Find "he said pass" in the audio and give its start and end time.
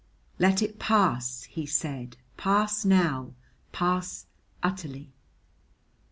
1.43-2.83